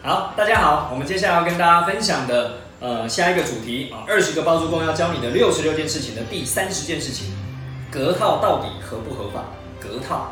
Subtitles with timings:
[0.00, 7.34] 好，大家好，我们接下来要跟大家分享的，呃，下一个主题啊，二十个包租公要教你的六十六件事情的第三十件事情，
[7.90, 9.40] 隔套到底合不合法？
[9.80, 10.28] 隔套，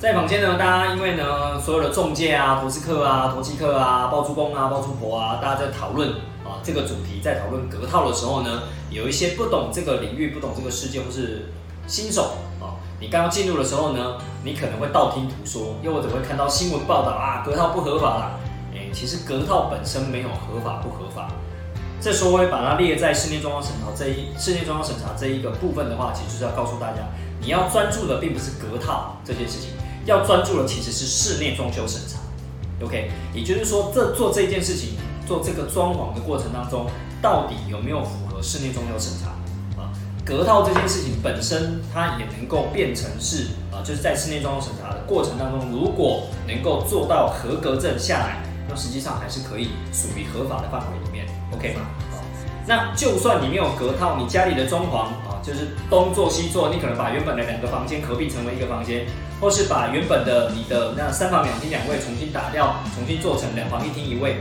[0.00, 6.10] 在坊间呢，大家因为呢，所有的中介啊、投资客啊、投机客啊、包租公啊、包租婆啊，大家在讨论
[6.44, 11.52] 啊这个主题，在讨论隔套的时候呢，有一些不懂这个领域、不懂这个世界或是
[11.86, 18.30] 新手啊，你刚刚进入的时候呢，你可能会道听途说，又或者会看到新闻报道啊，隔套不合法啦。
[18.92, 21.28] 其实隔套本身没有合法不合法，
[22.00, 26.98] 这时候我会把它列在室内装潢审查这一室内装潢审查这一个部分的话，其实就是要告诉大家，
[27.40, 29.70] 你要专注的并不是隔套这件事情，
[30.04, 32.18] 要专注的其实是室内装修审查。
[32.84, 36.86] OK，也就是说，这做这件事情，做这个装潢的过程当中，
[37.22, 39.28] 到底有没有符合室内装修审查
[39.80, 39.94] 啊？
[40.24, 48.42] 隔套这件事情本身，它也能够变成是啊，就是在室内装修审查的过程当中，如果能够做到合格证下来。
[48.68, 51.80] 那实际上还是可以属于合法的范围里面，OK 吗？
[52.10, 52.18] 好，
[52.66, 59.04] 那就算你没有隔套，你家里的装潢啊，就是东做西做，你可能把原本的两个房间合并成为一个房间，
[59.40, 64.34] 或是把原本的你的那三房两厅两卫重新打掉，重新做成两房一厅一卫，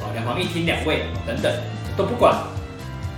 [0.00, 1.52] 啊，两房一厅两卫等等
[1.96, 2.32] 都不管，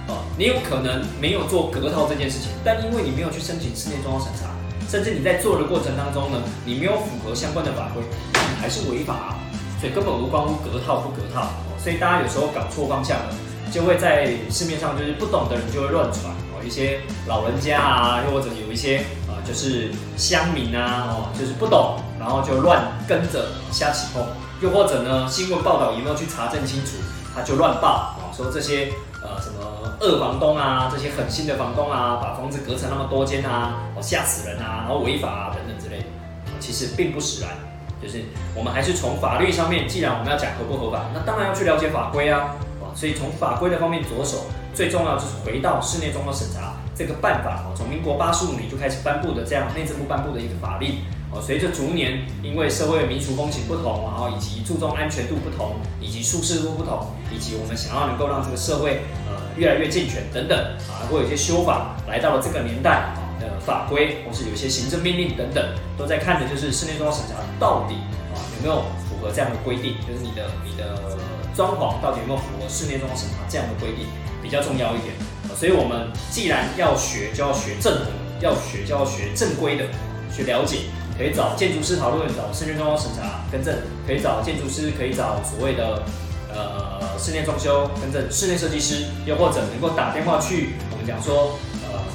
[0.09, 4.51] 啊，你有可能没有做隔套这件事情，但因为你没有去申请室内装潢审查，
[4.91, 8.03] 甚至你在做的过程当中呢，你没有符合相关的法规，
[8.61, 9.37] 还是违法。
[9.81, 11.47] 所以根本无关乎隔套不隔套，
[11.79, 13.35] 所以大家有时候搞错方向了，
[13.71, 18.99] 就会在市面上就是不懂的人就会乱传哦，一些老人家啊，又或者有一些
[19.29, 24.27] 啊就是乡民啊，哦就是不懂，然后就乱跟着瞎起哄，
[24.61, 26.97] 又或者呢新闻报道有没有去查证清楚，
[27.33, 28.91] 他就乱报啊，说这些
[29.23, 29.63] 呃什么
[30.01, 36.07] 恶房东啊，这些狠心的房东啊，把房子隔成那么多间啊，哦吓死人啊，然后违法啊等等之类的，
[36.59, 37.51] 其实并不使然。
[38.01, 38.23] 就是
[38.55, 50.99] 我们还是从法律上面，既然我们要讲合不合法，那当然要去了解法规啊，啊，所以从法规的方面着手，最重要就是回到室内装潢审查这个办法哦，从民国八十五年就开始颁布的这样内政部颁布的一个法令
[51.33, 60.57] 哦，随着逐年因为社会民俗风情不同，然后以及注重安全度不同，以及舒适度不同，以及我们想要能够让这个社会呃越来越健全等等
[60.89, 63.13] 啊，会有一些修法来到了这个年代。
[63.41, 65.65] 的法规，或是有一些行政命令等等，
[65.97, 67.95] 都在看的就是室内装潢审查到底
[68.35, 70.99] 啊有没有符合这样的规定，就是你的你的
[71.55, 74.07] 装潢到底有没有符合室内装潢审查这样的规定
[74.43, 75.15] 比较重要一点。
[75.57, 79.85] 所以我们既然要学，就要学正统，要学就要学正规的，
[80.35, 83.75] 去了解，可以找建筑师讨论，找室内装潢审查更正，
[84.07, 86.03] 可以找建筑师，可以找所谓的
[86.53, 91.59] 呃室内装修更正室内设计师，又或者能够打电话去我们讲说。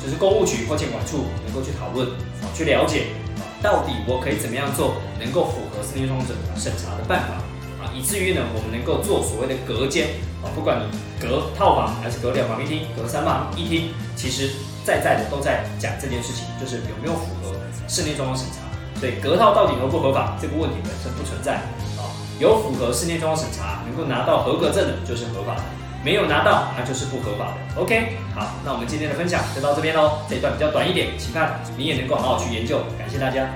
[0.04, 2.06] 就是公务局或监管处能够去讨论
[2.44, 3.08] 啊，去了解
[3.40, 7.40] 啊，到底我可以怎么样做，能够符合室内装审审查的办法
[7.80, 10.92] 啊，以至于呢，我们能够做所谓的隔间啊，不管你
[11.24, 14.52] 隔套房还是隔两房一厅，隔三房一厅，其实
[14.84, 17.56] 在在的都在讲这件事情，就是有没有符合
[17.88, 18.60] 室内装潢审查。
[19.00, 21.56] 所以隔套到底合不合法这个问题本身不存在
[21.96, 25.64] 啊，有符合室内装潢审查，能够拿到合格证的，就是合法的。
[26.04, 27.82] 没有拿到，那就是不合法的。
[27.82, 30.20] OK，好，那我们今天的分享就到这边喽。
[30.30, 32.80] 这一段比较短一点，期盼你也能够好好去研究。
[33.00, 33.48] 感谢大家。